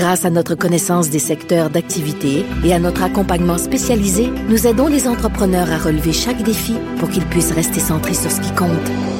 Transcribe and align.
Grâce 0.00 0.24
à 0.24 0.30
notre 0.30 0.54
connaissance 0.54 1.10
des 1.10 1.18
secteurs 1.18 1.68
d'activité 1.68 2.46
et 2.64 2.72
à 2.72 2.78
notre 2.78 3.02
accompagnement 3.02 3.58
spécialisé, 3.58 4.32
nous 4.48 4.66
aidons 4.66 4.86
les 4.86 5.06
entrepreneurs 5.06 5.70
à 5.70 5.76
relever 5.76 6.14
chaque 6.14 6.42
défi 6.42 6.74
pour 6.98 7.10
qu'ils 7.10 7.26
puissent 7.26 7.52
rester 7.52 7.80
centrés 7.80 8.14
sur 8.14 8.30
ce 8.30 8.40
qui 8.40 8.50
compte, 8.54 8.70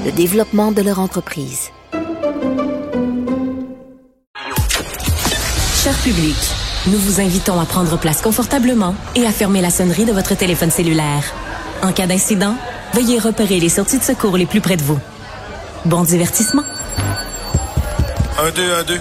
le 0.06 0.10
développement 0.10 0.72
de 0.72 0.80
leur 0.80 0.98
entreprise. 0.98 1.69
Cher 5.84 5.95
public, 6.02 6.36
nous 6.86 6.98
vous 6.98 7.20
invitons 7.20 7.60
à 7.60 7.66
prendre 7.66 7.98
place 7.98 8.22
confortablement 8.22 8.94
et 9.14 9.27
à 9.27 9.33
fermer 9.33 9.60
la 9.60 9.69
sonnerie 9.69 10.06
de 10.06 10.12
votre 10.12 10.34
téléphone 10.34 10.70
cellulaire. 10.70 11.24
En 11.83 11.92
cas 11.92 12.06
d'incident, 12.06 12.55
veuillez 12.94 13.19
repérer 13.19 13.60
les 13.60 13.69
sorties 13.69 13.98
de 13.98 14.02
secours 14.02 14.38
les 14.38 14.47
plus 14.47 14.62
près 14.62 14.78
de 14.78 14.83
vous. 14.83 14.98
Bon 15.84 16.05
divertissement. 16.05 16.64
Un, 18.38 18.50
deux, 18.52 18.72
un, 18.72 18.83
deux. 18.84 19.00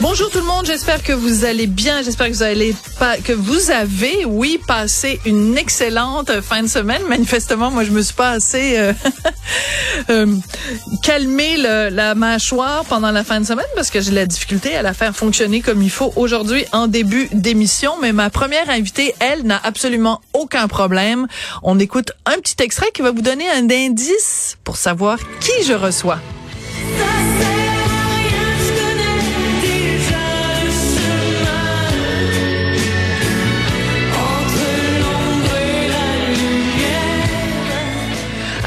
Bonjour 0.00 0.30
tout 0.30 0.38
le 0.38 0.46
monde, 0.46 0.64
j'espère 0.64 1.02
que 1.02 1.12
vous 1.12 1.44
allez 1.44 1.66
bien, 1.66 2.00
j'espère 2.00 2.28
que 2.28 2.32
vous 2.32 2.42
allez 2.42 2.74
que 3.22 3.34
vous 3.34 3.70
avez 3.70 4.24
oui 4.24 4.58
passé 4.66 5.20
une 5.26 5.58
excellente 5.58 6.40
fin 6.40 6.62
de 6.62 6.68
semaine. 6.68 7.02
Manifestement, 7.06 7.70
moi 7.70 7.84
je 7.84 7.90
me 7.90 8.00
suis 8.00 8.14
pas 8.14 8.30
assez 8.30 8.78
euh, 8.78 8.94
euh, 10.10 10.34
calmé 11.02 11.58
la 11.58 12.14
mâchoire 12.14 12.86
pendant 12.86 13.10
la 13.10 13.24
fin 13.24 13.40
de 13.40 13.46
semaine 13.46 13.66
parce 13.74 13.90
que 13.90 14.00
j'ai 14.00 14.12
la 14.12 14.24
difficulté 14.24 14.74
à 14.74 14.80
la 14.80 14.94
faire 14.94 15.14
fonctionner 15.14 15.60
comme 15.60 15.82
il 15.82 15.90
faut 15.90 16.14
aujourd'hui 16.16 16.64
en 16.72 16.86
début 16.86 17.28
d'émission, 17.32 17.92
mais 18.00 18.12
ma 18.12 18.30
première 18.30 18.70
invitée, 18.70 19.14
elle 19.20 19.42
n'a 19.42 19.60
absolument 19.62 20.22
aucun 20.32 20.66
problème. 20.66 21.26
On 21.62 21.78
écoute 21.78 22.12
un 22.24 22.38
petit 22.38 22.62
extrait 22.62 22.90
qui 22.94 23.02
va 23.02 23.10
vous 23.10 23.22
donner 23.22 23.50
un 23.50 23.68
indice 23.70 24.56
pour 24.64 24.78
savoir 24.78 25.18
qui 25.40 25.62
je 25.62 25.74
reçois. 25.74 26.20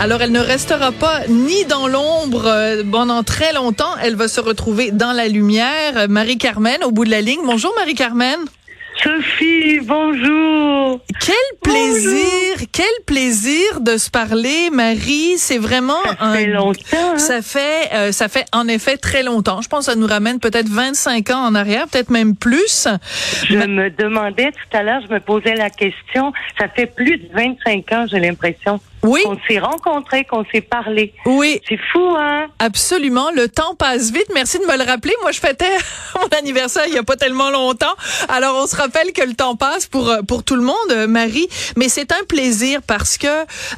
Alors, 0.04 0.22
elle 0.22 0.34
ne 0.34 0.42
restera 0.42 0.92
pas 0.92 1.22
ni 1.30 1.64
dans 1.64 1.88
l'ombre 1.88 2.46
euh, 2.46 2.84
pendant 2.84 3.24
très 3.24 3.54
longtemps. 3.54 3.96
Elle 4.04 4.18
va 4.18 4.28
se 4.28 4.42
retrouver 4.42 4.92
dans 4.92 5.14
la 5.14 5.30
lumière. 5.30 6.10
Marie-Carmen, 6.10 6.84
au 6.84 6.92
bout 6.92 7.06
de 7.06 7.10
la 7.10 7.22
ligne. 7.22 7.40
Bonjour, 7.46 7.74
Marie-Carmen. 7.78 8.40
Sophie, 9.02 9.80
bonjour. 9.80 11.00
Quel 11.22 11.36
plaisir, 11.62 12.68
quel 12.74 12.86
plaisir 13.06 13.80
de 13.80 13.96
se 13.96 14.10
parler, 14.10 14.70
Marie. 14.74 15.36
C'est 15.38 15.58
vraiment 15.58 16.04
ça 16.20 16.34
fait 16.34 16.48
longtemps. 16.48 17.14
Hein? 17.14 17.18
Ça 17.18 17.42
fait, 17.42 17.94
euh, 17.94 18.12
ça 18.12 18.28
fait 18.28 18.44
en 18.52 18.68
effet 18.68 18.98
très 18.98 19.24
longtemps. 19.24 19.62
Je 19.62 19.70
pense 19.70 19.86
que 19.86 19.94
ça 19.94 19.98
nous 19.98 20.08
ramène 20.08 20.42
peut-être 20.42 20.68
25 20.68 21.30
ans 21.30 21.46
en 21.46 21.56
arrière, 21.56 21.88
peut-être 21.88 22.10
même 22.10 22.36
plus. 22.36 22.90
Je 23.48 23.56
me 23.56 23.90
demandais 23.90 24.52
tout 24.52 24.78
à 24.78 24.84
l'heure, 24.84 25.00
je 25.08 25.14
me 25.14 25.22
posais 25.22 25.56
la 25.56 25.70
question. 25.70 26.34
Ça 26.60 26.68
fait 26.68 26.88
plus 26.88 27.20
de 27.20 27.30
25 27.34 27.92
ans, 27.94 28.06
j'ai 28.12 28.20
l'impression. 28.20 28.82
Oui. 29.04 29.22
Qu'on 29.24 29.38
s'est 29.48 29.60
rencontrés, 29.60 30.24
qu'on 30.26 30.46
s'est 30.52 30.62
parlé. 30.62 31.14
Oui. 31.26 31.60
C'est 31.68 31.80
fou, 31.92 32.16
hein? 32.18 32.48
Absolument. 32.60 33.32
Le 33.36 33.50
temps 33.50 33.76
passe 33.76 34.12
vite. 34.12 34.28
Merci 34.34 34.60
de 34.60 34.66
me 34.66 34.78
le 34.78 34.84
rappeler. 34.84 35.14
Moi, 35.22 35.32
je 35.32 35.40
fêtais 35.40 35.66
mon 36.16 36.28
anniversaire 36.38 36.86
il 36.88 36.94
y 36.94 36.98
a 36.98 37.04
pas 37.04 37.18
tellement 37.18 37.50
longtemps. 37.50 37.94
Alors, 38.30 38.62
on 38.64 38.68
se 38.68 38.76
rappelle 38.76 39.12
que 39.12 39.24
le 39.24 39.34
temps 39.34 39.56
passe 39.56 39.88
pour 39.88 40.10
euh, 40.10 40.22
pour 40.22 40.44
tout 40.44 40.56
le 40.56 40.64
monde, 40.64 40.76
euh, 40.92 41.08
Marie. 41.08 41.48
Mais 41.76 41.90
c'est 41.90 42.12
un 42.12 42.24
plaisir 42.28 42.82
parce 42.86 43.18
que, 43.18 43.28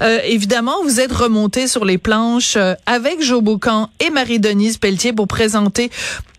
euh, 0.01 0.19
évidemment, 0.25 0.83
vous 0.83 0.99
êtes 0.99 1.11
remonté 1.11 1.67
sur 1.67 1.85
les 1.85 1.97
planches 1.97 2.57
avec 2.85 3.21
Joe 3.21 3.41
Bocan 3.41 3.89
et 3.99 4.09
Marie-Denise 4.09 4.77
Pelletier 4.77 5.13
pour 5.13 5.27
présenter 5.27 5.89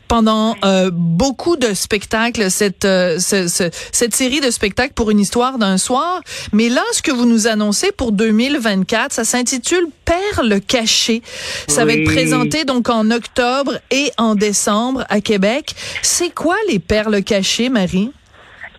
pendant 0.09 0.57
euh, 0.65 0.91
beaucoup 0.93 1.57
de 1.57 1.75
spectacles, 1.75 2.51
cette, 2.51 2.85
euh, 2.85 3.19
cette 3.19 4.15
série 4.15 4.41
de 4.41 4.51
spectacles 4.51 4.95
pour 4.95 5.11
une 5.11 5.21
histoire 5.21 5.59
d'un 5.59 5.79
soir. 5.79 6.21
Mais 6.53 6.69
là, 6.69 6.83
ce 6.93 7.03
que 7.03 7.11
vous 7.11 7.27
nous 7.27 7.47
annoncez 7.47 7.93
pour 7.93 8.13
2024, 8.13 9.13
ça 9.13 9.25
s'intitule 9.25 9.87
Perle 10.05 10.61
cachée. 10.61 11.23
Ça 11.69 11.85
va 11.85 11.93
être 11.95 12.05
présenté 12.05 12.65
donc 12.65 12.89
en 12.89 13.11
octobre 13.11 13.81
et 13.91 14.13
en 14.19 14.35
décembre 14.37 15.05
à 15.09 15.21
Québec. 15.21 15.75
C'est 16.03 16.31
quoi 16.33 16.57
les 16.69 16.79
perles 16.79 17.23
cachées, 17.23 17.69
Marie? 17.69 18.11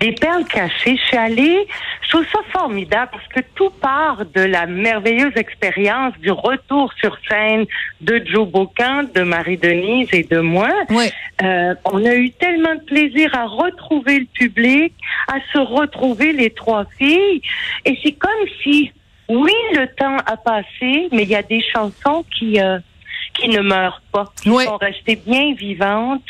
Les 0.01 0.11
perles 0.11 0.45
cachées, 0.45 0.95
je 0.95 1.07
suis 1.07 1.17
allée, 1.17 1.67
je 2.03 2.09
trouve 2.09 2.25
ça 2.31 2.39
formidable 2.51 3.11
parce 3.11 3.27
que 3.29 3.39
tout 3.55 3.71
part 3.81 4.25
de 4.25 4.41
la 4.41 4.65
merveilleuse 4.67 5.35
expérience 5.35 6.13
du 6.19 6.29
retour 6.31 6.93
sur 6.99 7.17
scène 7.27 7.65
de 8.01 8.21
Joe 8.25 8.47
Bocan, 8.47 9.03
de 9.13 9.21
Marie-Denise 9.21 10.09
et 10.13 10.23
de 10.23 10.39
moi. 10.39 10.69
Ouais. 10.89 11.11
Euh, 11.41 11.73
on 11.85 12.05
a 12.05 12.13
eu 12.15 12.29
tellement 12.31 12.75
de 12.75 12.81
plaisir 12.81 13.33
à 13.35 13.45
retrouver 13.45 14.19
le 14.19 14.25
public, 14.25 14.93
à 15.27 15.37
se 15.51 15.57
retrouver 15.57 16.31
les 16.31 16.51
trois 16.51 16.85
filles. 16.97 17.41
Et 17.85 17.97
c'est 18.03 18.13
comme 18.13 18.31
si, 18.61 18.91
oui, 19.29 19.53
le 19.73 19.87
temps 19.95 20.17
a 20.25 20.37
passé, 20.37 21.07
mais 21.11 21.23
il 21.23 21.29
y 21.29 21.35
a 21.35 21.43
des 21.43 21.61
chansons 21.73 22.23
qui... 22.37 22.59
Euh, 22.61 22.77
qui 23.33 23.49
ne 23.49 23.61
meurent 23.61 24.01
pas, 24.11 24.25
qui 24.41 24.49
Oui. 24.49 24.63
sont 24.63 24.77
restées 24.77 25.15
bien 25.15 25.53
vivantes. 25.53 26.23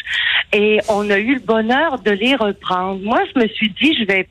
Et 0.53 0.80
on 0.90 1.09
a 1.09 1.18
eu 1.18 1.35
le 1.35 1.41
bonheur 1.41 2.00
de 2.00 2.12
les 2.12 2.35
reprendre. 2.35 3.02
Moi, 3.03 3.19
je 3.34 3.41
me 3.41 3.47
suis 3.47 3.69
dit, 3.69 3.96
je 4.00 4.06
vais 4.06 4.28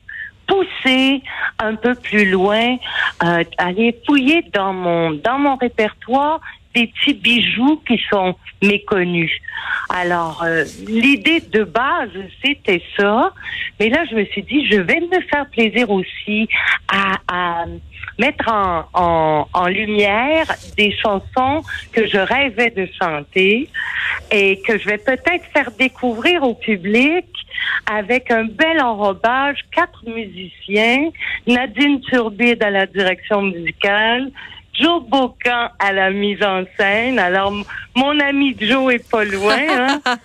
pousser 0.47 1.21
un 1.59 1.75
peu 1.75 1.93
plus 1.93 2.29
loin, 2.29 2.77
euh, 3.23 3.43
aller 3.57 3.95
fouiller 4.05 4.43
dans 4.53 4.73
mon 4.73 5.11
dans 5.11 5.39
mon 5.39 5.55
répertoire 5.57 6.39
des 6.73 6.87
petits 6.87 7.13
bijoux 7.13 7.81
qui 7.87 7.99
sont 8.09 8.35
méconnus. 8.61 9.31
Alors, 9.89 10.43
euh, 10.43 10.63
l'idée 10.87 11.41
de 11.41 11.63
base, 11.63 12.09
c'était 12.43 12.83
ça. 12.95 13.33
Mais 13.79 13.89
là, 13.89 14.03
je 14.09 14.15
me 14.15 14.25
suis 14.25 14.43
dit, 14.43 14.67
je 14.67 14.77
vais 14.77 14.99
me 14.99 15.21
faire 15.29 15.47
plaisir 15.49 15.89
aussi 15.89 16.47
à, 16.87 17.17
à 17.27 17.65
mettre 18.17 18.47
en, 18.51 18.85
en, 18.93 19.47
en 19.53 19.67
lumière 19.67 20.45
des 20.75 20.91
chansons 20.91 21.61
que 21.91 22.07
je 22.07 22.17
rêvais 22.17 22.71
de 22.71 22.87
chanter 22.99 23.69
et 24.31 24.61
que 24.61 24.77
je 24.77 24.85
vais 24.85 24.97
peut-être 24.97 25.45
faire 25.53 25.71
découvrir 25.77 26.43
au 26.43 26.53
public 26.53 27.25
avec 27.91 28.31
un 28.31 28.45
bel 28.45 28.81
enrobage, 28.81 29.59
quatre 29.71 30.03
musiciens, 30.05 31.09
Nadine 31.45 32.01
Turbide 32.01 32.61
à 32.63 32.69
la 32.69 32.85
direction 32.85 33.41
musicale, 33.41 34.31
Joe 34.73 35.03
Bocan 35.03 35.69
à 35.79 35.91
la 35.91 36.11
mise 36.11 36.43
en 36.43 36.63
scène. 36.77 37.19
Alors, 37.19 37.53
mon 37.95 38.19
ami 38.19 38.55
Joe 38.59 38.93
est 38.93 39.09
pas 39.09 39.23
loin. 39.23 39.57
Hein? 39.69 40.01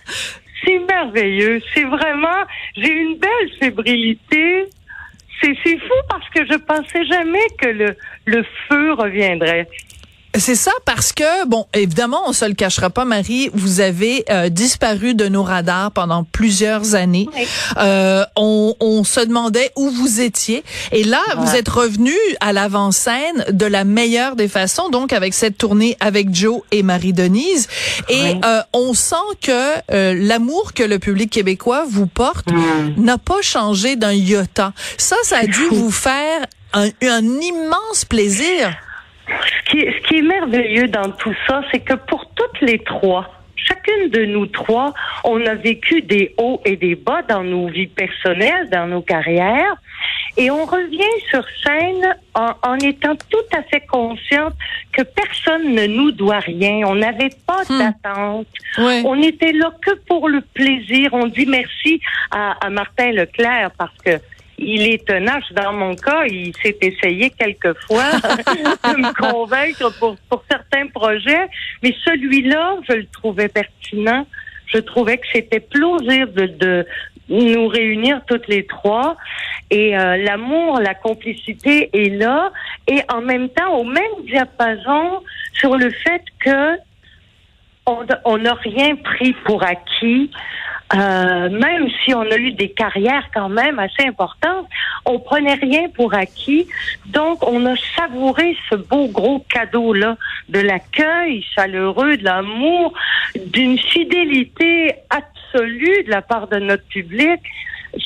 c'est 0.65 0.79
merveilleux. 0.79 1.61
C'est 1.73 1.85
vraiment, 1.85 2.45
j'ai 2.77 2.93
une 2.93 3.17
belle 3.17 3.51
fébrilité. 3.59 4.67
C'est 5.43 5.55
fou 5.55 5.95
parce 6.09 6.29
que 6.31 6.47
je 6.47 6.57
pensais 6.57 7.05
jamais 7.05 7.47
que 7.61 7.69
le, 7.69 7.97
le 8.27 8.45
feu 8.69 8.93
reviendrait. 8.93 9.69
C'est 10.39 10.55
ça 10.55 10.73
parce 10.87 11.13
que 11.13 11.47
bon, 11.47 11.67
évidemment, 11.75 12.23
on 12.27 12.33
se 12.33 12.47
le 12.47 12.55
cachera 12.55 12.89
pas, 12.89 13.05
Marie. 13.05 13.51
Vous 13.53 13.81
avez 13.81 14.25
euh, 14.31 14.49
disparu 14.49 15.15
de 15.15 15.29
nos 15.29 15.43
radars 15.43 15.91
pendant 15.91 16.25
plusieurs 16.25 16.95
années. 16.95 17.29
Oui. 17.37 17.47
Euh, 17.77 18.25
on, 18.37 18.75
on 18.81 19.05
se 19.05 19.21
demandait 19.21 19.71
où 19.77 19.91
vous 19.91 20.21
étiez, 20.23 20.65
et 20.91 21.05
là, 21.05 21.21
vous 21.37 21.55
êtes 21.55 21.69
revenu 21.69 22.15
à 22.41 22.55
l'avant-scène 22.55 23.45
de 23.51 23.67
la 23.67 23.85
meilleure 23.85 24.35
des 24.35 24.49
façons, 24.49 24.89
donc 24.89 25.13
avec 25.13 25.35
cette 25.35 25.59
tournée 25.59 25.99
avec 26.01 26.35
Joe 26.35 26.63
et 26.71 26.83
Marie-Denise. 26.83 27.69
Et 28.09 28.35
euh, 28.43 28.63
on 28.73 28.95
sent 28.95 29.17
que 29.43 29.53
euh, 29.93 30.15
l'amour 30.19 30.73
que 30.73 30.83
le 30.83 30.99
public 30.99 31.31
québécois 31.31 31.85
vous 31.87 32.07
porte 32.07 32.47
n'a 32.97 33.19
pas 33.19 33.43
changé 33.43 33.97
d'un 33.97 34.13
iota. 34.15 34.73
Ça, 34.97 35.17
ça 35.25 35.41
a 35.41 35.47
dû 35.47 35.67
vous 35.71 35.91
faire 35.91 36.47
un, 36.73 36.89
un 37.03 37.23
immense 37.23 38.07
plaisir. 38.09 38.75
Ce 39.29 39.71
qui, 39.71 39.79
est, 39.81 39.93
ce 39.93 40.07
qui 40.09 40.19
est 40.19 40.23
merveilleux 40.23 40.89
dans 40.89 41.11
tout 41.11 41.35
ça, 41.47 41.63
c'est 41.71 41.81
que 41.81 41.95
pour 41.95 42.27
toutes 42.35 42.61
les 42.61 42.79
trois, 42.81 43.31
chacune 43.57 44.11
de 44.11 44.25
nous 44.25 44.47
trois, 44.47 44.93
On 45.25 45.45
a 45.47 45.55
vécu 45.55 46.03
des 46.03 46.35
hauts 46.39 46.61
et 46.65 46.77
des 46.77 46.95
bas 46.97 47.23
dans 47.23 47.45
nos 47.45 47.69
vies 47.69 47.87
personnelles, 47.87 48.69
dans 48.71 48.87
nos 48.87 49.03
carrières. 49.03 49.77
Et 50.37 50.51
on 50.51 50.65
revient 50.65 51.15
sur 51.31 51.45
scène 51.63 52.17
en, 52.35 52.53
en 52.63 52.75
étant 52.79 53.15
tout 53.31 53.57
à 53.57 53.63
fait 53.63 53.83
consciente 53.87 54.55
que 54.93 55.03
personne 55.03 55.75
ne 55.75 55.87
nous 55.87 56.11
doit 56.11 56.41
rien. 56.41 56.81
On 56.87 56.97
n'avait 56.97 57.31
pas 57.47 57.63
Hmm. 57.69 57.79
d'attente. 57.79 58.47
On 59.05 59.23
était 59.23 59.53
là 59.53 59.71
que 59.85 59.93
pour 60.09 60.29
le 60.29 60.41
plaisir. 60.41 61.11
On 61.13 61.27
dit 61.27 61.47
merci 61.47 62.01
à, 62.33 62.57
à 62.67 62.71
Martin 62.71 63.13
Leclerc 63.13 63.71
parce 63.79 63.97
que 64.05 64.19
il 64.59 64.83
est 64.89 65.07
tenace. 65.07 65.45
Dans 65.53 65.73
mon 65.73 65.95
cas, 65.95 66.25
il 66.27 66.53
s'est 66.63 66.77
essayé 66.81 67.31
quelques 67.31 67.77
fois 67.87 68.11
de 68.13 68.97
me 69.01 69.13
convaincre 69.15 69.93
pour, 69.99 70.17
pour 70.29 70.45
certains 70.51 70.87
projets, 70.89 71.49
mais 71.83 71.95
celui-là, 72.05 72.77
je 72.89 72.95
le 72.95 73.07
trouvais 73.07 73.49
pertinent. 73.49 74.27
Je 74.67 74.79
trouvais 74.79 75.19
que 75.19 75.27
c'était 75.33 75.61
plausible 75.61 76.33
de, 76.35 76.47
de 76.47 76.87
nous 77.29 77.69
réunir 77.69 78.23
toutes 78.27 78.49
les 78.49 78.67
trois. 78.67 79.17
Et 79.71 79.97
euh, 79.97 80.17
l'amour, 80.17 80.81
la 80.81 80.95
complicité 80.95 81.91
est 81.93 82.11
là. 82.11 82.53
Et 82.87 83.01
en 83.13 83.21
même 83.21 83.49
temps, 83.49 83.77
au 83.77 83.85
même 83.85 84.25
diapason, 84.27 85.23
sur 85.55 85.77
le 85.77 85.91
fait 85.91 86.23
que 86.41 86.79
on 87.87 88.39
n'a 88.39 88.55
rien 88.55 88.95
pris 88.95 89.33
pour 89.45 89.65
acquis. 89.65 90.31
Euh, 90.95 91.49
même 91.49 91.89
si 92.05 92.15
on 92.15 92.23
a 92.23 92.37
eu 92.37 92.53
des 92.53 92.71
carrières 92.71 93.29
quand 93.33 93.49
même 93.49 93.79
assez 93.79 94.07
importantes, 94.07 94.67
on 95.07 95.19
prenait 95.19 95.55
rien 95.55 95.89
pour 95.89 96.15
acquis. 96.15 96.67
Donc, 97.07 97.47
on 97.49 97.65
a 97.67 97.75
savouré 97.97 98.57
ce 98.69 98.77
beau 98.77 99.09
gros 99.09 99.45
cadeau-là 99.49 100.17
de 100.49 100.61
l'accueil 100.61 101.45
chaleureux, 101.55 102.17
de 102.17 102.25
l'amour, 102.25 102.93
d'une 103.47 103.79
fidélité 103.79 104.95
absolue 105.09 106.05
de 106.05 106.11
la 106.11 106.23
part 106.23 106.49
de 106.49 106.59
notre 106.59 106.85
public. 106.85 107.41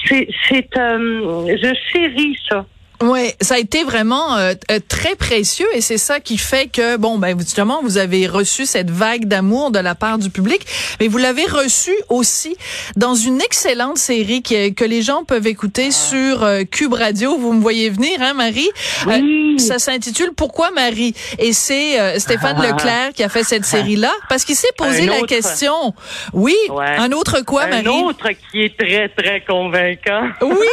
C'est, 0.05 0.29
c'est, 0.49 0.77
euh, 0.77 1.57
je 1.57 1.75
chéris 1.93 2.39
ça. 2.49 2.67
Oui, 3.03 3.31
ça 3.41 3.55
a 3.57 3.59
été 3.59 3.85
vraiment 3.85 4.37
euh, 4.37 4.55
euh, 4.71 4.79
très 4.89 5.15
précieux 5.17 5.67
et 5.75 5.81
c'est 5.81 5.99
ça 5.99 6.19
qui 6.21 6.39
fait 6.39 6.69
que 6.69 6.97
bon 6.97 7.19
ben 7.19 7.39
justement 7.39 7.81
vous 7.83 7.99
avez 7.99 8.27
reçu 8.27 8.65
cette 8.67 8.91
vague 8.91 9.27
d'amour 9.27 9.71
de 9.71 9.79
la 9.79 9.95
part 9.95 10.19
du 10.19 10.31
public, 10.31 10.67
mais 10.99 11.09
vous 11.09 11.19
l'avez 11.19 11.45
reçu 11.45 11.93
aussi 12.09 12.57
dans 12.97 13.15
une 13.15 13.41
excellente 13.41 13.99
série 13.99 14.41
qui, 14.43 14.75
que 14.75 14.85
les 14.85 15.03
gens 15.03 15.25
peuvent 15.25 15.47
écouter 15.47 15.91
sur 15.91 16.43
euh, 16.43 16.63
Cube 16.65 16.95
Radio. 16.95 17.37
Vous 17.37 17.53
me 17.53 17.61
voyez 17.61 17.91
venir, 17.91 18.21
hein, 18.23 18.33
Marie? 18.35 18.71
Oui. 19.07 19.55
Euh, 19.55 19.59
Ça 19.59 19.79
s'intitule 19.79 20.31
Pourquoi 20.37 20.71
Marie? 20.71 21.15
Et 21.39 21.53
c'est 21.53 22.19
Stéphane 22.19 22.61
Leclerc 22.63 23.13
qui 23.15 23.23
a 23.23 23.29
fait 23.29 23.45
cette 23.45 23.65
série 23.75 23.97
là 23.97 24.13
parce 24.29 24.45
qu'il 24.45 24.57
s'est 24.57 24.73
posé 24.77 25.03
Un 25.09 25.21
la 25.21 25.21
question. 25.27 25.95
Oui, 26.33 26.55
Ouais. 26.71 26.97
un 26.99 27.13
autre 27.13 27.43
quoi, 27.45 27.65
Un 27.65 27.83
Marie? 27.83 27.89
autre 27.89 28.29
qui 28.51 28.63
est 28.63 28.77
très, 28.77 29.09
très 29.11 29.43
convaincant. 29.47 30.29
Oui. 30.43 30.57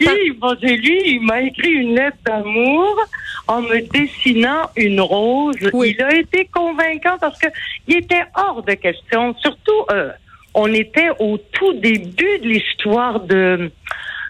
Oui, 0.00 0.30
bon, 0.38 0.56
c'est 0.60 0.76
lui, 0.76 1.19
il 1.20 1.26
m'a 1.26 1.42
écrit 1.42 1.70
une 1.70 1.94
lettre 1.94 2.16
d'amour 2.24 2.96
en 3.46 3.62
me 3.62 3.80
dessinant 3.80 4.70
une 4.76 5.00
rose. 5.00 5.56
Oui. 5.72 5.94
Il 5.98 6.02
a 6.02 6.14
été 6.14 6.46
convaincant 6.46 7.18
parce 7.20 7.38
que 7.38 7.48
il 7.86 7.98
était 7.98 8.24
hors 8.36 8.62
de 8.62 8.72
question. 8.74 9.34
Surtout, 9.40 9.84
euh, 9.92 10.10
on 10.54 10.72
était 10.72 11.10
au 11.18 11.38
tout 11.38 11.74
début 11.74 12.38
de 12.38 12.48
l'histoire 12.48 13.20
de 13.20 13.70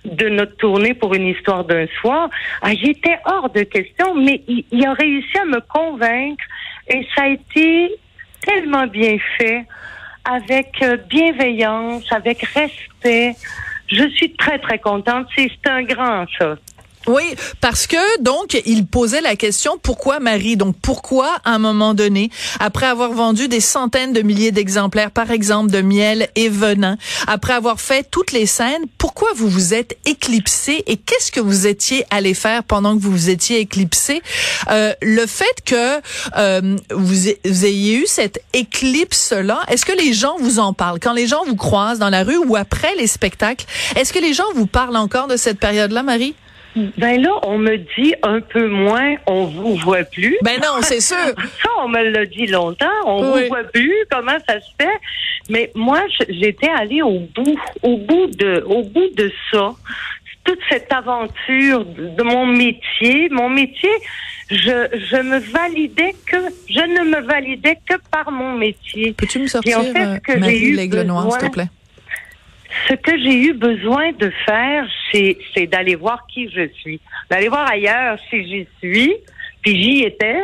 de 0.05 0.31
notre 0.31 0.57
tournée 0.57 0.95
pour 0.95 1.15
une 1.15 1.27
histoire 1.27 1.65
d'un 1.65 1.87
soir. 2.01 2.31
Ah, 2.63 2.75
J'étais 2.75 3.19
hors 3.27 3.51
de 3.51 3.63
question, 3.65 4.15
mais 4.15 4.43
il, 4.49 4.65
il 4.73 4.87
a 4.87 4.95
réussi 4.95 5.37
à 5.39 5.45
me 5.45 5.61
convaincre 5.61 6.43
et 6.89 7.07
ça 7.15 7.25
a 7.25 7.29
été 7.29 7.95
tellement 8.41 8.87
bien 8.87 9.17
fait, 9.39 9.67
avec 10.25 10.83
euh, 10.83 10.97
bienveillance, 11.09 12.11
avec 12.11 12.43
respect. 12.43 13.35
Je 13.89 14.09
suis 14.11 14.33
très, 14.35 14.59
très 14.59 14.79
contente. 14.79 15.27
C'est 15.37 15.51
c'est 15.63 15.71
un 15.71 15.83
grand, 15.83 16.25
ça. 16.39 16.57
Oui, 17.07 17.23
parce 17.63 17.87
que 17.87 18.21
donc 18.21 18.61
il 18.67 18.87
posait 18.87 19.23
la 19.23 19.35
question 19.35 19.79
pourquoi 19.83 20.21
Marie? 20.21 20.59
Donc 20.59 20.77
pourquoi 20.83 21.39
à 21.45 21.55
un 21.55 21.59
moment 21.59 21.95
donné 21.95 22.31
après 22.59 22.85
avoir 22.85 23.13
vendu 23.13 23.49
des 23.49 23.61
centaines 23.61 24.13
de 24.13 24.21
milliers 24.21 24.53
d'exemplaires 24.53 25.11
par 25.11 25.31
exemple 25.31 25.71
de 25.71 25.81
miel 25.81 26.29
et 26.37 26.51
venin 26.51 26.99
après 27.27 27.55
avoir 27.55 27.81
fait 27.81 28.07
toutes 28.11 28.33
les 28.33 28.45
scènes 28.45 28.83
pourquoi 28.99 29.31
vous 29.35 29.49
vous 29.49 29.73
êtes 29.73 29.97
éclipsé 30.05 30.85
et 30.87 30.99
qu'est-ce 30.99 31.33
que 31.33 31.41
vous 31.41 31.67
étiez 31.67 32.05
allé 32.11 32.35
faire 32.35 32.65
pendant 32.65 32.95
que 32.95 33.03
vous 33.03 33.11
vous 33.11 33.31
étiez 33.31 33.61
éclipsé? 33.61 34.21
Euh, 34.71 34.93
le 35.01 35.27
fait 35.27 35.57
que 35.65 36.01
euh, 36.37 36.77
vous, 36.91 37.31
vous 37.47 37.65
ayez 37.65 37.95
eu 37.95 38.05
cette 38.07 38.43
éclipse 38.53 39.33
là 39.33 39.63
est-ce 39.69 39.87
que 39.87 39.97
les 39.97 40.13
gens 40.13 40.37
vous 40.39 40.59
en 40.59 40.75
parlent? 40.75 41.01
Quand 41.01 41.15
les 41.15 41.27
gens 41.27 41.45
vous 41.47 41.57
croisent 41.57 41.99
dans 41.99 42.11
la 42.11 42.25
rue 42.25 42.37
ou 42.37 42.57
après 42.57 42.95
les 42.97 43.07
spectacles 43.07 43.65
est-ce 43.97 44.13
que 44.13 44.19
les 44.19 44.35
gens 44.35 44.53
vous 44.55 44.67
parlent 44.67 44.99
encore 44.99 45.29
de 45.29 45.39
cette 45.39 45.59
période 45.59 45.93
là 45.93 46.03
Marie? 46.03 46.35
Ben 46.77 47.21
là, 47.21 47.31
on 47.43 47.59
me 47.59 47.77
dit 47.79 48.15
un 48.23 48.41
peu 48.41 48.69
moins, 48.69 49.17
on 49.27 49.45
vous 49.47 49.75
voit 49.77 50.05
plus. 50.05 50.37
Ben 50.43 50.61
non, 50.61 50.81
c'est 50.83 51.01
sûr. 51.01 51.17
Ça, 51.63 51.69
on 51.83 51.89
me 51.89 52.03
l'a 52.11 52.27
dit 52.27 52.47
longtemps. 52.47 52.87
On 53.07 53.33
Oui. 53.35 53.43
vous 53.43 53.49
voit 53.49 53.65
plus. 53.65 53.95
Comment 54.11 54.39
ça 54.49 54.61
se 54.61 54.71
fait? 54.81 54.97
Mais 55.49 55.71
moi, 55.75 56.01
j'étais 56.29 56.69
allée 56.71 57.03
au 57.03 57.21
bout, 57.35 57.59
au 57.83 57.97
bout 57.97 58.27
de, 58.29 58.63
au 58.67 58.83
bout 58.85 59.09
de 59.17 59.33
ça. 59.51 59.73
Toute 60.45 60.61
cette 60.71 60.93
aventure 60.93 61.85
de 61.85 62.23
mon 62.23 62.47
métier, 62.47 63.29
mon 63.31 63.49
métier, 63.51 63.91
je, 64.51 64.57
je 65.11 65.17
me 65.23 65.39
validais 65.39 66.15
que, 66.27 66.37
je 66.69 66.81
ne 66.81 67.05
me 67.11 67.21
validais 67.21 67.79
que 67.89 67.95
par 68.11 68.31
mon 68.31 68.57
métier. 68.57 69.13
Peux-tu 69.13 69.39
me 69.41 69.47
sortir, 69.49 69.81
en 69.81 69.85
fait, 69.85 69.99
euh, 70.07 70.17
que 70.19 70.33
j'ai 70.35 70.39
Marie 70.39 70.59
eu 70.69 70.75
l'aigle 70.77 71.03
noir, 71.03 71.31
s'il 71.33 71.49
te 71.49 71.53
plaît? 71.53 71.69
Ce 72.89 72.95
que 72.95 73.19
j'ai 73.19 73.35
eu 73.35 73.53
besoin 73.53 74.13
de 74.13 74.33
faire, 74.47 74.87
c'est, 75.13 75.67
d'aller 75.67 75.95
voir 75.95 76.27
qui 76.33 76.49
je 76.51 76.69
suis. 76.81 77.01
D'aller 77.31 77.49
voir 77.49 77.69
ailleurs 77.71 78.19
si 78.29 78.45
j'y 78.45 78.67
suis. 78.79 79.15
Puis 79.63 79.83
j'y 79.83 80.05
étais. 80.05 80.41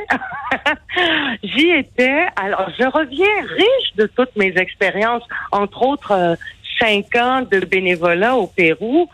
j'y 1.43 1.71
étais. 1.71 2.27
Alors, 2.37 2.71
je 2.79 2.85
reviens 2.85 3.27
riche 3.49 3.97
de 3.97 4.07
toutes 4.15 4.37
mes 4.37 4.53
expériences, 4.57 5.23
entre 5.53 5.83
autres 5.83 6.13
euh, 6.13 6.35
cinq 6.79 7.15
ans 7.17 7.43
de 7.51 7.61
bénévolat 7.61 8.37
au 8.37 8.47
Pérou. 8.47 9.09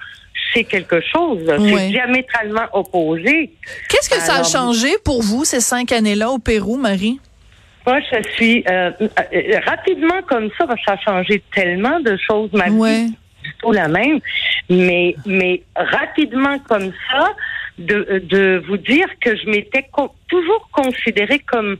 C'est 0.52 0.64
quelque 0.64 1.00
chose. 1.00 1.40
C'est 1.46 1.88
diamétralement 1.88 2.66
opposé. 2.72 3.52
Qu'est-ce 3.88 4.10
que 4.10 4.20
ça 4.20 4.40
a 4.40 4.42
changé 4.42 4.90
pour 5.04 5.22
vous 5.22 5.44
ces 5.44 5.60
cinq 5.60 5.92
années-là 5.92 6.30
au 6.30 6.38
Pérou, 6.38 6.76
Marie? 6.76 7.20
Moi, 7.86 7.98
je 8.12 8.28
suis 8.34 8.64
euh, 8.68 8.90
rapidement 9.66 10.22
comme 10.28 10.48
ça, 10.58 10.66
parce 10.66 10.78
que 10.80 10.84
ça 10.86 10.92
a 10.92 10.98
changé 10.98 11.42
tellement 11.54 12.00
de 12.00 12.16
choses. 12.16 12.50
Ma 12.52 12.68
Ouais. 12.68 13.04
vie 13.06 13.14
tout 13.60 13.72
la 13.72 13.88
même, 13.88 14.20
mais 14.70 15.16
mais 15.26 15.62
rapidement 15.74 16.58
comme 16.60 16.92
ça, 17.10 17.32
de 17.78 18.22
de 18.24 18.62
vous 18.68 18.76
dire 18.76 19.08
que 19.20 19.34
je 19.36 19.46
m'étais 19.50 19.84
co- 19.90 20.14
toujours 20.28 20.68
considérée 20.70 21.40
comme 21.40 21.76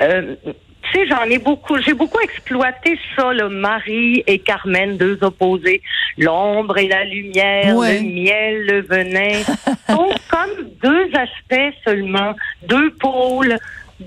euh, 0.00 0.34
tu 0.44 0.92
sais, 1.00 1.06
j'en 1.08 1.24
ai 1.24 1.38
beaucoup, 1.38 1.76
j'ai 1.82 1.92
beaucoup 1.94 2.20
exploité 2.20 2.98
ça, 3.14 3.32
le 3.34 3.48
Marie 3.50 4.22
et 4.26 4.38
Carmen, 4.38 4.96
deux 4.96 5.18
opposés, 5.22 5.82
l'ombre 6.16 6.78
et 6.78 6.88
la 6.88 7.04
lumière, 7.04 7.76
Ouais. 7.76 8.00
le 8.00 8.08
miel, 8.08 8.66
le 8.66 8.80
venin, 8.82 9.42
sont 9.90 10.10
comme 10.30 10.70
deux 10.82 11.08
aspects 11.14 11.74
seulement, 11.84 12.34
deux 12.68 12.90
pôles 12.92 13.56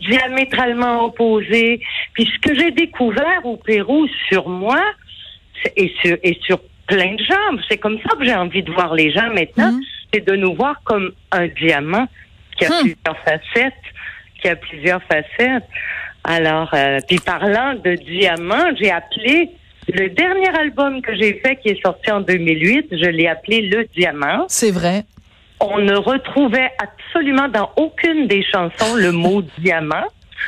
diamétralement 0.09 1.05
opposés. 1.05 1.79
Puis 2.13 2.25
ce 2.33 2.39
que 2.49 2.55
j'ai 2.57 2.71
découvert 2.71 3.41
au 3.45 3.57
Pérou 3.57 4.07
sur 4.29 4.47
moi 4.49 4.81
et 5.75 5.91
sur, 6.01 6.17
et 6.23 6.37
sur 6.45 6.59
plein 6.87 7.13
de 7.15 7.23
gens, 7.23 7.61
c'est 7.69 7.77
comme 7.77 7.99
ça 8.01 8.15
que 8.17 8.25
j'ai 8.25 8.33
envie 8.35 8.63
de 8.63 8.71
voir 8.71 8.93
les 8.95 9.11
gens 9.11 9.29
maintenant, 9.33 9.71
Mhm. 9.73 9.81
c'est 10.13 10.25
de 10.25 10.35
nous 10.35 10.53
voir 10.55 10.81
comme 10.83 11.11
un 11.31 11.47
diamant 11.47 12.07
qui 12.57 12.65
a 12.65 12.69
Hmm. 12.69 12.81
plusieurs 12.81 13.17
facettes, 13.23 13.73
qui 14.41 14.47
a 14.49 14.55
plusieurs 14.55 15.01
facettes. 15.03 15.67
Alors, 16.23 16.69
euh, 16.73 16.97
puis 17.07 17.17
parlant 17.19 17.75
de 17.75 17.93
diamant, 17.95 18.65
j'ai 18.79 18.91
appelé 18.91 19.49
le 19.91 20.09
dernier 20.09 20.49
album 20.59 21.01
que 21.01 21.15
j'ai 21.15 21.33
fait, 21.43 21.55
qui 21.57 21.69
est 21.69 21.81
sorti 21.81 22.11
en 22.11 22.21
2008, 22.21 22.87
je 22.91 23.09
l'ai 23.09 23.27
appelé 23.27 23.61
Le 23.61 23.85
Diamant. 23.95 24.45
C'est 24.47 24.71
vrai. 24.71 25.03
On 25.59 25.79
ne 25.79 25.95
retrouvait 25.95 26.71
absolument 26.79 27.47
dans 27.47 27.71
aucune 27.75 28.27
des 28.27 28.43
chansons 28.43 28.95
le 28.95 29.11
mot 29.11 29.41
diamant. 29.57 30.05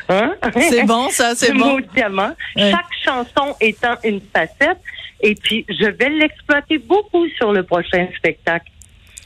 Hein? 0.09 0.33
C'est 0.55 0.83
bon, 0.85 1.09
ça, 1.09 1.35
c'est 1.35 1.51
le 1.53 1.59
bon. 1.59 1.73
mot 1.73 1.81
diamant. 1.93 2.31
Chaque 2.57 2.93
chanson 3.03 3.55
étant 3.59 3.95
une 4.03 4.21
facette. 4.21 4.79
Et 5.21 5.35
puis, 5.35 5.65
je 5.69 5.85
vais 5.85 6.09
l'exploiter 6.09 6.77
beaucoup 6.79 7.27
sur 7.37 7.51
le 7.51 7.63
prochain 7.63 8.07
spectacle. 8.17 8.71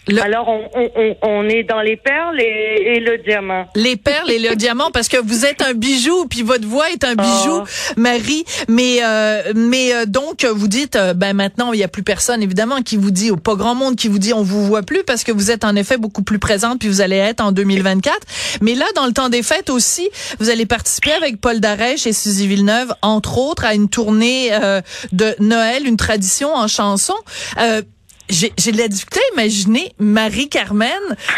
Le- 0.08 0.22
Alors, 0.22 0.48
on, 0.48 0.70
on, 0.96 1.16
on, 1.24 1.50
est 1.50 1.64
dans 1.64 1.82
les 1.82 1.98
perles 1.98 2.40
et, 2.40 2.96
et 2.96 3.00
le 3.00 3.18
diamant. 3.18 3.66
Les 3.76 3.96
perles 3.96 4.30
et 4.32 4.40
le 4.40 4.56
diamant 4.56 4.92
parce 4.92 5.08
que 5.08 5.18
vous 5.18 5.46
êtes 5.46 5.62
un 5.62 5.74
bijou 5.74 6.28
puis 6.30 6.42
votre 6.44 6.68
voix 6.68 6.90
est 6.92 7.04
un 7.04 7.16
bijou 7.16 7.32
Oh. 7.48 7.64
Marie 7.98 8.44
mais 8.68 9.00
euh, 9.04 9.54
mais 9.56 9.94
euh, 9.94 10.06
donc 10.06 10.46
vous 10.46 10.68
dites 10.68 10.96
euh, 10.96 11.14
ben 11.14 11.34
maintenant 11.34 11.74
il 11.74 11.80
y 11.80 11.84
a 11.84 11.88
plus 11.88 12.02
personne 12.04 12.42
évidemment 12.42 12.82
qui 12.82 12.98
vous 12.98 13.12
dit 13.12 13.30
ou 13.32 13.38
pas 13.38 13.56
grand 13.56 13.76
monde 13.76 13.96
qui 13.96 14.08
vous 14.08 14.20
dit 14.20 14.34
on 14.34 14.42
vous 14.42 14.66
voit 14.66 14.82
plus 14.84 15.04
parce 15.04 15.24
que 15.24 15.32
vous 15.32 15.52
êtes 15.52 15.64
en 15.64 15.76
effet 15.76 15.98
beaucoup 15.98 16.24
plus 16.24 16.40
présente 16.40 16.80
puis 16.80 16.88
vous 16.90 17.02
allez 17.02 17.18
être 17.18 17.42
en 17.42 17.52
2024 17.52 18.16
mais 18.62 18.74
là 18.76 18.86
dans 18.96 19.06
le 19.06 19.12
temps 19.14 19.30
des 19.30 19.44
fêtes 19.44 19.70
aussi 19.70 20.10
vous 20.40 20.50
allez 20.50 20.66
participer 20.66 21.12
avec 21.14 21.40
Paul 21.40 21.60
Darèche 21.60 22.08
et 22.08 22.14
Suzy 22.14 22.48
Villeneuve 22.48 22.94
entre 23.02 23.38
autres 23.38 23.66
à 23.66 23.74
une 23.76 23.90
tournée 23.90 24.50
euh, 24.54 24.82
de 25.12 25.36
Noël 25.40 25.86
une 25.86 25.98
tradition 25.98 26.54
en 26.54 26.68
chanson 26.68 27.16
euh, 27.60 27.82
j'ai 28.30 28.50
de 28.50 28.78
la 28.78 28.88
difficulté 28.88 29.20
à 29.32 29.34
imaginer 29.34 29.94
Marie-Carmen 30.00 30.90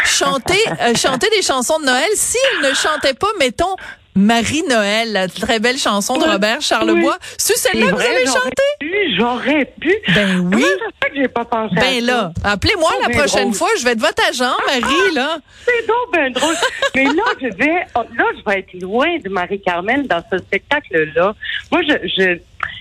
chanter, 0.06 0.60
euh, 0.82 0.96
chanter 0.96 1.28
des 1.36 1.42
chansons 1.42 1.80
de 1.80 1.86
Noël 1.86 2.10
si 2.16 2.38
elle 2.54 2.70
ne 2.70 2.76
chantait 2.76 3.14
pas, 3.14 3.28
mettons, 3.40 3.76
Marie-Noël, 4.18 5.12
la 5.12 5.28
très 5.28 5.60
belle 5.60 5.78
chanson 5.78 6.18
de 6.18 6.24
Oui, 6.24 6.32
Robert 6.32 6.62
Charlebois. 6.62 7.18
C'est 7.38 7.56
celle-là 7.56 7.92
que 7.92 7.96
vous 7.96 8.02
allez 8.02 8.26
j'aurais 8.26 8.50
pu, 8.80 9.16
J'aurais 9.16 9.66
pu. 9.80 9.96
Ben 10.16 10.40
oui. 10.40 10.64
Comment 10.64 10.92
ça 11.02 11.10
que 11.10 11.16
j'ai 11.16 11.28
pas 11.28 11.46
pensé 11.46 11.76
Ben 11.76 12.04
là, 12.04 12.32
appelez-moi 12.44 12.90
Oh, 12.96 13.00
la 13.02 13.10
ben 13.10 13.18
prochaine 13.18 13.52
drôle. 13.52 13.54
fois, 13.54 13.70
je 13.78 13.84
vais 13.84 13.92
être 13.92 14.00
votre 14.00 14.28
agent, 14.28 14.56
Marie, 14.66 15.14
là. 15.14 15.38
C'est 15.66 15.86
donc 15.86 16.12
ben 16.12 16.34
drôle. 16.34 16.56
Mais 16.96 17.04
là, 17.04 17.24
je 17.40 17.48
vais, 17.58 17.86
oh, 17.96 18.00
là, 18.18 18.24
je 18.40 18.50
vais 18.52 18.60
être 18.60 18.74
loin 18.82 19.18
de 19.24 19.30
Marie-Carmen 19.30 20.08
dans 20.08 20.24
ce 20.32 20.40
spectacle-là. 20.40 21.36
Moi, 21.72 21.82
je, 21.88 22.08
je, 22.18 22.40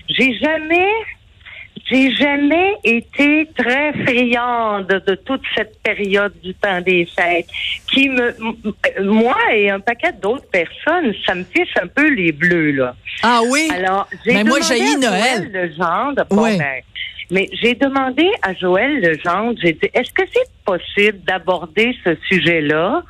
j'ai 0.09 0.39
jamais, 0.39 0.89
j'ai 1.89 2.13
jamais 2.15 2.73
été 2.83 3.47
très 3.57 3.93
friande 4.05 4.87
de 5.07 5.15
toute 5.15 5.41
cette 5.55 5.81
période 5.81 6.33
du 6.43 6.53
temps 6.53 6.81
des 6.81 7.05
fêtes 7.05 7.47
qui 7.91 8.09
me, 8.09 8.35
moi 9.03 9.35
et 9.53 9.69
un 9.69 9.79
paquet 9.79 10.11
d'autres 10.21 10.49
personnes, 10.49 11.13
ça 11.25 11.33
me 11.35 11.43
fiche 11.45 11.73
un 11.81 11.87
peu 11.87 12.09
les 12.09 12.31
bleus, 12.31 12.71
là. 12.71 12.95
Ah 13.23 13.39
oui? 13.49 13.69
Alors, 13.73 14.07
j'ai 14.25 14.33
Ben, 14.33 14.47
moi, 14.47 14.59
à 14.59 14.97
Noël. 14.97 15.49
Joël 15.51 15.69
Legendre. 15.69 16.25
Bon, 16.29 16.43
Ouais. 16.43 16.57
ben, 16.57 16.81
mais 17.31 17.49
j'ai 17.61 17.73
demandé 17.73 18.25
à 18.41 18.53
Joël 18.53 18.99
Legendre, 19.01 19.57
j'ai 19.61 19.73
dit, 19.73 19.89
est-ce 19.93 20.11
que 20.11 20.23
c'est 20.33 20.49
possible 20.65 21.19
d'aborder 21.25 21.95
ce 22.03 22.15
sujet-là? 22.29 23.03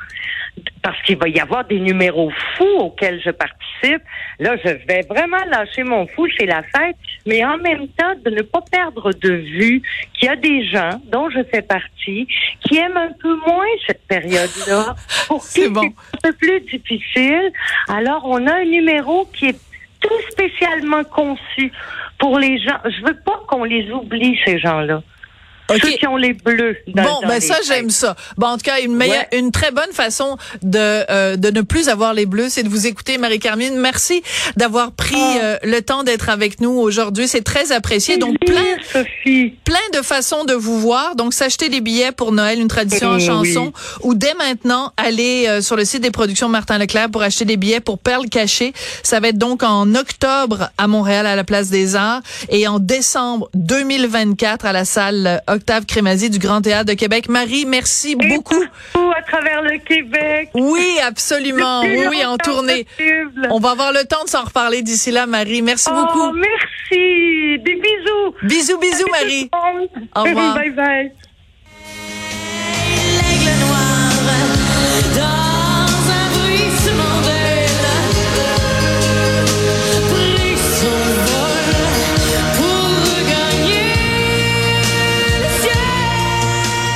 Parce 0.88 1.02
qu'il 1.02 1.18
va 1.18 1.28
y 1.28 1.38
avoir 1.38 1.66
des 1.66 1.82
numéros 1.82 2.32
fous 2.56 2.78
auxquels 2.80 3.22
je 3.22 3.32
participe. 3.32 4.02
Là, 4.40 4.56
je 4.64 4.70
vais 4.88 5.02
vraiment 5.02 5.44
lâcher 5.50 5.84
mon 5.84 6.08
fou, 6.08 6.28
c'est 6.40 6.46
la 6.46 6.64
fête, 6.64 6.96
mais 7.26 7.44
en 7.44 7.58
même 7.58 7.90
temps, 7.90 8.14
de 8.24 8.30
ne 8.30 8.42
pas 8.42 8.62
perdre 8.72 9.12
de 9.12 9.34
vue 9.34 9.82
qu'il 10.14 10.30
y 10.30 10.32
a 10.32 10.38
des 10.38 10.66
gens, 10.66 10.92
dont 11.12 11.30
je 11.30 11.44
fais 11.52 11.62
partie, 11.62 12.26
qui 12.62 12.78
aiment 12.78 12.96
un 12.96 13.12
peu 13.22 13.36
moins 13.36 13.66
cette 13.86 14.08
période-là, 14.08 14.96
pour 15.28 15.42
qui 15.42 15.48
C'est 15.48 15.62
c'est 15.64 15.70
bon. 15.72 15.88
un 15.88 16.18
peu 16.24 16.32
plus 16.32 16.62
difficile. 16.62 17.52
Alors, 17.90 18.22
on 18.24 18.48
a 18.48 18.54
un 18.54 18.64
numéro 18.66 19.26
qui 19.34 19.48
est 19.48 19.60
tout 20.00 20.22
spécialement 20.32 21.04
conçu 21.04 21.70
pour 22.18 22.40
les 22.40 22.60
gens. 22.60 22.78
Je 22.86 23.06
veux 23.06 23.18
pas 23.26 23.42
qu'on 23.50 23.66
les 23.66 23.92
oublie, 23.92 24.40
ces 24.46 24.58
gens-là. 24.58 25.04
OK. 25.70 25.80
Ceux 25.84 25.90
qui 25.92 26.08
ont 26.08 26.16
les 26.18 26.34
bleus. 26.34 26.78
Dans, 26.88 27.04
Bon, 27.04 27.10
dans 27.22 27.28
ben 27.28 27.36
les 27.36 27.42
ça 27.42 27.58
j'aime 27.68 27.90
ça. 27.90 28.16
Bon, 28.38 28.48
en 28.48 28.56
tout 28.58 28.64
cas, 28.64 28.80
une 28.82 28.96
meilleure, 28.96 29.26
Ouais. 29.32 29.40
une 29.40 29.52
très 29.52 29.72
bonne 29.72 29.92
façon 29.92 30.38
de 30.62 30.78
euh, 30.80 31.36
de 31.36 31.50
ne 31.50 31.62
plus 31.62 31.90
avoir 31.90 32.14
les 32.14 32.26
bleus, 32.26 32.48
c'est 32.50 32.64
de 32.64 32.70
vous 32.70 32.88
écouter, 32.88 33.18
Marie-Carmine. 33.18 33.76
Merci 33.78 34.24
d'avoir 34.56 34.92
pris 34.94 35.16
Ah. 35.18 35.38
euh, 35.44 35.58
le 35.64 35.82
temps 35.82 36.04
d'être 36.04 36.30
avec 36.30 36.62
nous 36.62 36.72
aujourd'hui. 36.72 37.28
C'est 37.28 37.44
très 37.44 37.72
apprécié. 37.72 38.18
Donc 38.18 38.38
plein 38.46 38.64
Sophie. 38.94 39.56
plein 39.66 39.76
de 39.94 40.02
façons 40.02 40.44
de 40.46 40.54
vous 40.54 40.80
voir. 40.80 41.16
Donc, 41.16 41.34
s'acheter 41.34 41.70
des 41.70 41.82
billets 41.82 42.12
pour 42.12 42.32
Noël, 42.32 42.60
une 42.60 42.68
tradition 42.68 43.10
en 43.10 43.18
Eh 43.18 43.26
chanson, 43.26 43.74
oui. 43.76 44.00
ou 44.04 44.14
dès 44.16 44.34
maintenant, 44.36 44.94
aller 44.98 45.46
euh, 45.48 45.62
sur 45.62 45.76
le 45.76 45.84
site 45.86 46.02
des 46.02 46.12
productions 46.12 46.48
Martin 46.50 46.78
Leclerc 46.78 47.10
pour 47.10 47.22
acheter 47.22 47.46
des 47.46 47.58
billets 47.58 47.80
pour 47.80 47.98
Perles 48.00 48.30
cachées. 48.30 48.74
Ça 49.04 49.20
va 49.20 49.30
être 49.30 49.38
donc 49.38 49.64
en 49.64 49.94
octobre 49.96 50.70
à 50.78 50.88
Montréal 50.88 51.26
à 51.28 51.36
la 51.36 51.44
Place 51.44 51.70
des 51.70 51.96
Arts 51.96 52.22
et 52.50 52.68
en 52.68 52.80
décembre 52.80 53.50
2024 53.56 54.66
à 54.66 54.74
la 54.74 54.86
salle 54.86 55.42
euh, 55.50 55.57
Octave 55.58 55.86
Crémazie 55.86 56.30
du 56.30 56.40
Grand 56.40 56.62
Théâtre 56.62 56.86
de 56.86 56.94
Québec. 56.94 57.30
Marie, 57.30 57.66
merci 57.66 58.14
Et 58.20 58.28
beaucoup. 58.28 58.64
à 58.96 59.22
travers 59.22 59.62
le 59.62 59.78
Québec. 59.80 60.50
Oui, 60.54 60.98
absolument. 61.06 61.82
Oui, 61.82 62.06
oui, 62.10 62.26
en 62.26 62.38
tournée. 62.38 62.86
possible. 62.98 63.48
On 63.52 63.60
va 63.60 63.72
avoir 63.72 63.92
le 63.92 64.04
temps 64.06 64.24
de 64.24 64.30
s'en 64.30 64.44
reparler 64.44 64.82
d'ici 64.82 65.12
là, 65.12 65.26
Marie. 65.28 65.62
Merci 65.62 65.90
Oh, 65.92 65.96
beaucoup. 65.96 66.32
merci. 66.34 67.60
Des 67.60 67.76
bisous. 67.76 68.34
Bisous, 68.44 68.80
bisous, 68.80 69.10
Marie. 69.12 69.50
Au 70.16 70.24
revoir. 70.24 70.56
bye 70.56 70.70
bye. 70.72 71.12